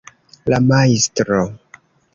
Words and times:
la 0.45 0.57
Majstro 0.59 1.43